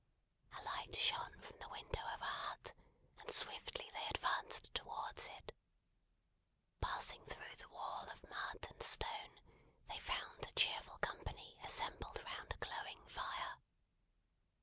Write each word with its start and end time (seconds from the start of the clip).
A 0.53 0.59
light 0.63 0.95
shone 0.95 1.39
from 1.41 1.59
the 1.59 1.69
window 1.69 2.01
of 2.11 2.21
a 2.21 2.25
hut, 2.25 2.73
and 3.19 3.29
swiftly 3.29 3.87
they 3.93 4.07
advanced 4.09 4.73
towards 4.73 5.27
it. 5.27 5.53
Passing 6.81 7.23
through 7.27 7.55
the 7.57 7.69
wall 7.69 8.07
of 8.11 8.27
mud 8.27 8.65
and 8.67 8.81
stone, 8.81 9.39
they 9.89 9.99
found 9.99 10.47
a 10.47 10.51
cheerful 10.53 10.97
company 11.01 11.59
assembled 11.63 12.19
round 12.23 12.51
a 12.51 12.57
glowing 12.57 13.05
fire. 13.09 13.59